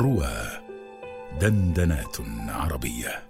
[0.00, 0.48] روى
[1.40, 2.16] دندنات
[2.48, 3.22] عربية.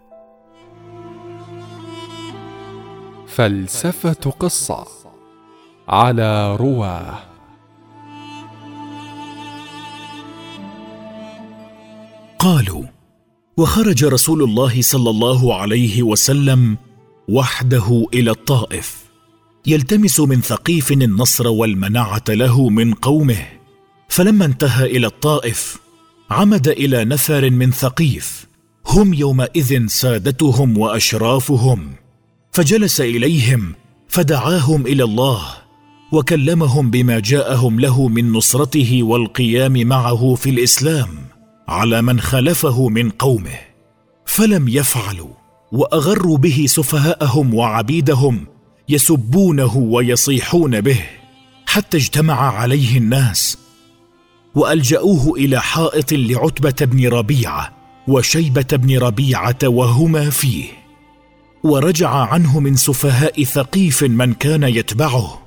[3.28, 4.86] فلسفة قصة
[5.88, 7.18] على رواه
[12.38, 12.84] قالوا
[13.56, 16.78] وخرج رسول الله صلى الله عليه وسلم
[17.28, 19.04] وحده إلى الطائف
[19.66, 23.46] يلتمس من ثقيف النصر والمنعه له من قومه
[24.08, 25.89] فلما انتهى إلى الطائف
[26.30, 28.46] عمد إلى نفر من ثقيف
[28.86, 31.92] هم يومئذ سادتهم وأشرافهم.
[32.52, 33.74] فجلس إليهم
[34.08, 35.42] فدعاهم إلى الله
[36.12, 41.08] وكلمهم بما جاءهم له من نصرته والقيام معه في الإسلام
[41.68, 43.58] على من خالفه من قومه.
[44.26, 45.34] فلم يفعلوا
[45.72, 48.46] وأغروا به سفهاءهم وعبيدهم
[48.88, 51.00] يسبونه ويصيحون به
[51.66, 53.58] حتى اجتمع عليه الناس
[54.54, 57.72] وألجأوه إلى حائط لعتبة بن ربيعة
[58.08, 60.64] وشيبة بن ربيعة وهما فيه.
[61.64, 65.42] ورجع عنه من سفهاء ثقيف من كان يتبعه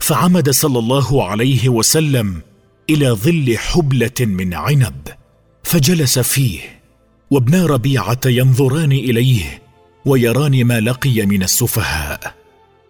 [0.00, 2.42] فعمد صلى الله عليه وسلم
[2.90, 5.08] إلى ظل حبلة من عنب
[5.62, 6.60] فجلس فيه
[7.30, 9.62] وابنا ربيعة ينظران إليه
[10.06, 12.34] ويران ما لقي من السفهاء.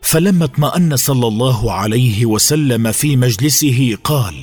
[0.03, 4.35] فلما اطمأن صلى الله عليه وسلم في مجلسه قال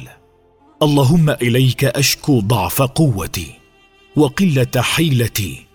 [0.83, 3.47] اللهم إليك أشكو ضعف قوتي
[4.15, 5.65] وقلة حيلتي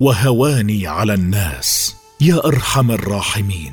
[0.00, 3.72] وهواني على الناس يا أرحم الراحمين.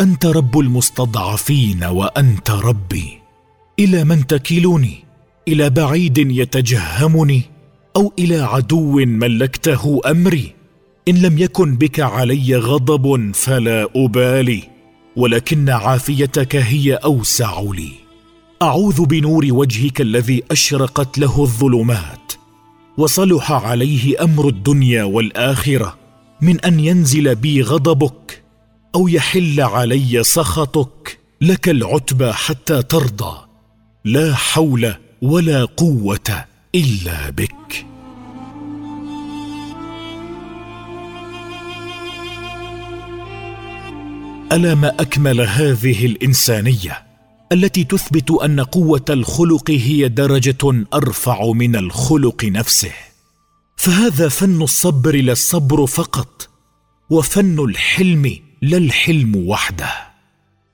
[0.00, 3.18] أنت رب المستضعفين وأنت ربي.
[3.78, 5.04] إلى من تكلني
[5.48, 7.42] إلى بعيد يتجهمني؟
[7.96, 10.54] أو إلى عدو ملكته أمري؟
[11.08, 14.62] إن لم يكن بك علي غضب فلا أبالي
[15.16, 18.01] ولكن عافيتك هي أوسع لي.
[18.62, 22.32] أعوذ بنور وجهك الذي أشرقت له الظلمات
[22.98, 25.98] وصلح عليه أمر الدنيا والآخرة
[26.40, 28.42] من أن ينزل بي غضبك
[28.94, 33.38] أو يحل علي سخطك لك العتبى حتى ترضى
[34.04, 36.44] لا حول ولا قوة
[36.74, 37.86] إلا بك.
[44.52, 47.11] ألا ما أكمل هذه الإنسانية؟
[47.52, 52.92] التي تثبت أن قوة الخلق هي درجة أرفع من الخلق نفسه.
[53.76, 56.48] فهذا فن الصبر لا الصبر فقط
[57.10, 59.90] وفن الحلم لا الحلم وحده.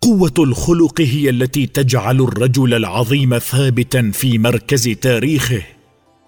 [0.01, 5.63] قوة الخلق هي التي تجعل الرجل العظيم ثابتا في مركز تاريخه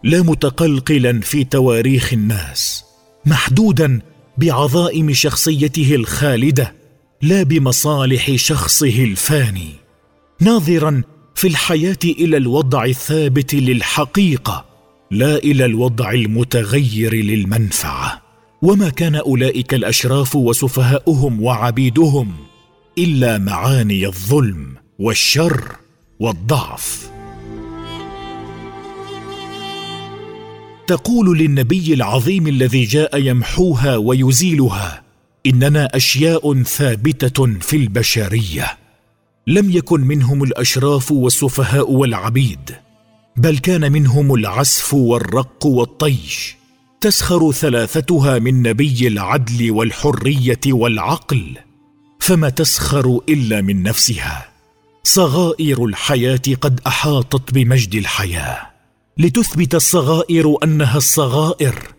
[0.04, 2.84] لا متقلقلا في تواريخ الناس
[3.26, 4.00] محدودا
[4.38, 6.74] بعظائم شخصيته الخالدة
[7.22, 9.79] لا بمصالح شخصه الفاني.
[10.42, 11.02] ناظرا
[11.34, 14.64] في الحياة إلى الوضع الثابت للحقيقة
[15.10, 18.22] لا إلى الوضع المتغير للمنفعة.
[18.62, 22.32] وما كان أولئك الأشراف وسفهاؤهم وعبيدهم
[22.98, 25.76] إلا معاني الظلم والشر
[26.20, 27.10] والضعف.
[30.86, 35.02] تقول للنبي العظيم الذي جاء يمحوها ويزيلها
[35.46, 38.79] إننا أشياء ثابتة في البشرية.
[39.46, 42.70] لم يكن منهم الأشراف والسفهاء والعبيد
[43.36, 46.56] بل كان منهم العسف والرق والطيش.
[47.00, 51.56] تسخر ثلاثتها من نبي العدل والحرية والعقل
[52.18, 54.48] فما تسخر إلا من نفسها.
[55.04, 58.70] صغائر الحياة قد أحاطت بمجد الحياة.
[59.18, 61.94] لتثبت الصغائر أنها الصغائر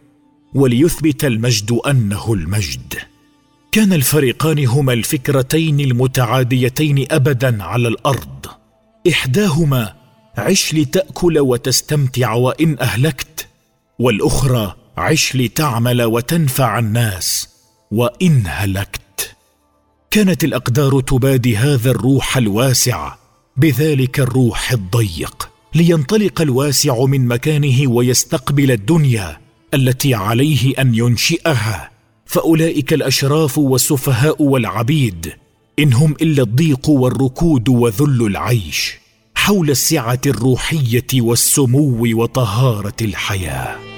[0.53, 2.93] وليثبت المجد أنه المجد.
[3.71, 8.45] كان الفريقان هما الفكرتين المتعاديتين ابدا على الأرض.
[9.09, 9.93] إحداهما
[10.37, 13.47] عش لتأكل وتستمتع وإن أهلكت
[13.99, 17.49] والأخرى عش لتعمل وتنفع الناس
[17.91, 19.35] وإن هلكت.
[20.11, 23.15] كانت الأقدار تبادي هذا الروح الواسع
[23.57, 29.37] بذلك الروح الضيق لينطلق الواسع من مكانه ويستقبل الدنيا
[29.73, 31.91] التي عليه أن ينشئها.
[32.31, 35.33] فأولئك الأشراف والسفهاء والعبيد
[35.79, 38.97] ان هم إلا الضيق والركود وذل العيش
[39.35, 43.90] حول السعة الروحية والسمو وطهارة الحياة.